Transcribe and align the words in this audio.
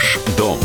Ваш 0.00 0.18
дом. 0.38 0.58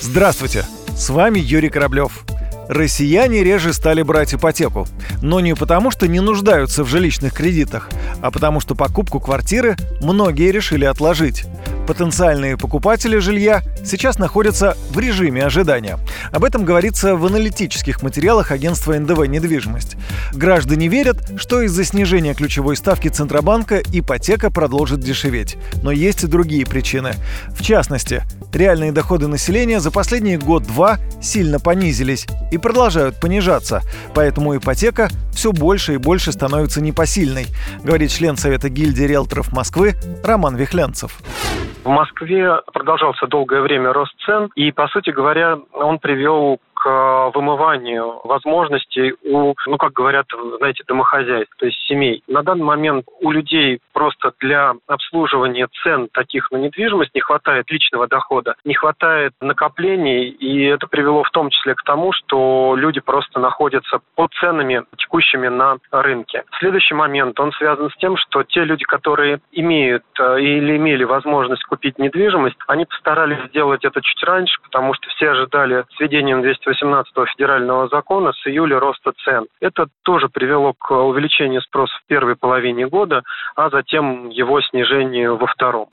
Здравствуйте, 0.00 0.64
с 0.96 1.10
вами 1.10 1.38
Юрий 1.38 1.68
Кораблев. 1.68 2.24
Россияне 2.66 3.44
реже 3.44 3.74
стали 3.74 4.00
брать 4.00 4.32
ипотеку. 4.32 4.88
Но 5.20 5.40
не 5.40 5.54
потому, 5.54 5.90
что 5.90 6.08
не 6.08 6.20
нуждаются 6.20 6.82
в 6.82 6.88
жилищных 6.88 7.34
кредитах, 7.34 7.90
а 8.22 8.30
потому 8.30 8.60
что 8.60 8.74
покупку 8.74 9.20
квартиры 9.20 9.76
многие 10.00 10.50
решили 10.50 10.86
отложить. 10.86 11.44
Потенциальные 11.88 12.58
покупатели 12.58 13.16
жилья 13.16 13.62
сейчас 13.82 14.18
находятся 14.18 14.76
в 14.90 14.98
режиме 14.98 15.46
ожидания. 15.46 15.98
Об 16.32 16.44
этом 16.44 16.66
говорится 16.66 17.16
в 17.16 17.24
аналитических 17.24 18.02
материалах 18.02 18.52
агентства 18.52 18.92
НДВ 18.92 19.26
«Недвижимость». 19.26 19.96
Граждане 20.34 20.88
верят, 20.88 21.16
что 21.38 21.62
из-за 21.62 21.84
снижения 21.84 22.34
ключевой 22.34 22.76
ставки 22.76 23.08
Центробанка 23.08 23.80
ипотека 23.90 24.50
продолжит 24.50 25.00
дешеветь. 25.00 25.56
Но 25.82 25.90
есть 25.90 26.24
и 26.24 26.26
другие 26.26 26.66
причины. 26.66 27.14
В 27.58 27.62
частности, 27.62 28.22
реальные 28.52 28.92
доходы 28.92 29.26
населения 29.26 29.80
за 29.80 29.90
последние 29.90 30.36
год-два 30.36 30.98
сильно 31.22 31.58
понизились 31.58 32.26
и 32.52 32.58
продолжают 32.58 33.18
понижаться. 33.18 33.80
Поэтому 34.12 34.54
ипотека 34.54 35.08
все 35.32 35.52
больше 35.52 35.94
и 35.94 35.96
больше 35.96 36.32
становится 36.32 36.82
непосильной, 36.82 37.46
говорит 37.82 38.10
член 38.10 38.36
Совета 38.36 38.68
гильдии 38.68 39.04
риэлторов 39.04 39.52
Москвы 39.52 39.94
Роман 40.22 40.54
Вихлянцев. 40.56 41.18
В 41.88 41.90
Москве 41.90 42.60
продолжался 42.74 43.26
долгое 43.28 43.62
время 43.62 43.94
рост 43.94 44.12
цен, 44.26 44.50
и, 44.54 44.70
по 44.72 44.88
сути 44.88 45.08
говоря, 45.08 45.58
он 45.72 45.98
привел 45.98 46.58
к 46.78 47.30
вымыванию 47.34 48.20
возможностей 48.24 49.14
у, 49.24 49.54
ну, 49.66 49.76
как 49.78 49.92
говорят, 49.92 50.26
знаете, 50.58 50.84
домохозяйств, 50.86 51.54
то 51.58 51.66
есть 51.66 51.78
семей. 51.88 52.22
На 52.28 52.42
данный 52.42 52.64
момент 52.64 53.06
у 53.20 53.30
людей 53.30 53.80
просто 53.92 54.32
для 54.38 54.74
обслуживания 54.86 55.68
цен 55.82 56.08
таких 56.12 56.50
на 56.52 56.56
недвижимость 56.58 57.14
не 57.14 57.20
хватает 57.20 57.70
личного 57.70 58.06
дохода, 58.06 58.54
не 58.64 58.74
хватает 58.74 59.32
накоплений, 59.40 60.28
и 60.28 60.64
это 60.64 60.86
привело 60.86 61.24
в 61.24 61.30
том 61.30 61.50
числе 61.50 61.74
к 61.74 61.82
тому, 61.82 62.12
что 62.12 62.76
люди 62.76 63.00
просто 63.00 63.40
находятся 63.40 64.00
под 64.14 64.32
ценами 64.34 64.84
текущими 64.96 65.48
на 65.48 65.78
рынке. 65.90 66.44
Следующий 66.60 66.94
момент, 66.94 67.40
он 67.40 67.50
связан 67.52 67.90
с 67.90 67.96
тем, 67.96 68.16
что 68.16 68.44
те 68.44 68.64
люди, 68.64 68.84
которые 68.84 69.40
имеют 69.50 70.04
э, 70.20 70.40
или 70.40 70.76
имели 70.76 71.04
возможность 71.04 71.64
купить 71.64 71.98
недвижимость, 71.98 72.56
они 72.68 72.84
постарались 72.84 73.48
сделать 73.48 73.84
это 73.84 74.00
чуть 74.00 74.22
раньше, 74.22 74.60
потому 74.62 74.94
что 74.94 75.08
все 75.10 75.30
ожидали 75.30 75.84
с 75.94 76.00
введением 76.00 76.42
218 76.68 77.12
федерального 77.34 77.88
закона 77.88 78.32
с 78.32 78.46
июля 78.46 78.78
роста 78.78 79.12
цен. 79.24 79.46
Это 79.60 79.86
тоже 80.02 80.28
привело 80.28 80.74
к 80.78 80.90
увеличению 80.90 81.62
спроса 81.62 81.94
в 82.02 82.06
первой 82.06 82.36
половине 82.36 82.86
года, 82.86 83.22
а 83.56 83.70
затем 83.70 84.28
его 84.28 84.60
снижению 84.60 85.36
во 85.38 85.46
втором. 85.46 85.88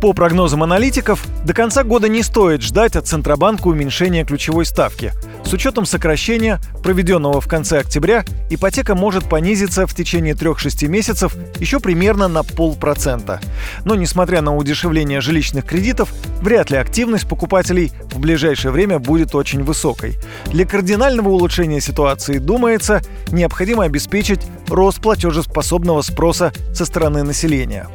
По 0.00 0.14
прогнозам 0.14 0.62
аналитиков, 0.62 1.22
до 1.44 1.52
конца 1.52 1.84
года 1.84 2.08
не 2.08 2.22
стоит 2.22 2.62
ждать 2.62 2.96
от 2.96 3.06
Центробанка 3.06 3.68
уменьшения 3.68 4.24
ключевой 4.24 4.64
ставки. 4.64 5.12
С 5.44 5.52
учетом 5.52 5.84
сокращения, 5.84 6.58
проведенного 6.82 7.42
в 7.42 7.46
конце 7.46 7.80
октября, 7.80 8.24
ипотека 8.48 8.94
может 8.94 9.28
понизиться 9.28 9.86
в 9.86 9.94
течение 9.94 10.32
3-6 10.32 10.88
месяцев 10.88 11.34
еще 11.58 11.80
примерно 11.80 12.28
на 12.28 12.44
полпроцента. 12.44 13.40
Но 13.84 13.94
несмотря 13.94 14.40
на 14.40 14.56
удешевление 14.56 15.20
жилищных 15.20 15.66
кредитов, 15.66 16.08
вряд 16.40 16.70
ли 16.70 16.76
активность 16.76 17.28
покупателей 17.28 17.92
в 18.10 18.18
ближайшее 18.18 18.72
время 18.72 18.98
будет 18.98 19.34
очень 19.34 19.62
высокой. 19.62 20.16
Для 20.46 20.66
кардинального 20.66 21.28
улучшения 21.28 21.80
ситуации, 21.80 22.38
думается, 22.38 23.02
необходимо 23.30 23.84
обеспечить 23.84 24.40
рост 24.68 25.00
платежеспособного 25.00 26.02
спроса 26.02 26.52
со 26.72 26.84
стороны 26.84 27.22
населения. 27.22 27.88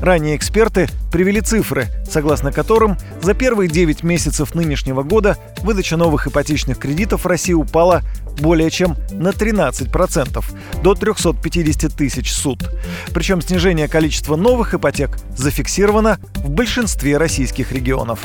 Ранее 0.00 0.36
эксперты 0.36 0.88
привели 1.12 1.40
цифры, 1.40 1.86
согласно 2.10 2.50
которым 2.50 2.96
за 3.20 3.34
первые 3.34 3.68
9 3.68 4.02
месяцев 4.02 4.54
нынешнего 4.54 5.02
года 5.02 5.36
выдача 5.60 5.96
новых 5.96 6.26
ипотечных 6.26 6.78
кредитов 6.78 7.24
в 7.24 7.28
России 7.28 7.52
упала 7.52 8.02
более 8.40 8.70
чем 8.70 8.96
на 9.12 9.28
13%, 9.28 10.44
до 10.82 10.94
350 10.94 11.94
тысяч 11.94 12.32
суд. 12.32 12.68
Причем 13.14 13.40
снижение 13.40 13.88
количества 13.88 14.36
новых 14.36 14.74
ипотек 14.74 15.18
зафиксировано 15.36 16.18
в 16.36 16.50
большинстве 16.50 17.16
российских 17.16 17.72
регионов. 17.82 18.24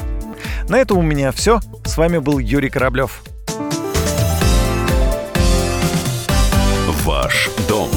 На 0.69 0.77
этом 0.77 0.99
у 0.99 1.01
меня 1.01 1.31
все. 1.31 1.59
С 1.83 1.97
вами 1.97 2.19
был 2.19 2.37
Юрий 2.37 2.69
Кораблев. 2.69 3.23
Ваш 7.03 7.49
дом 7.67 7.89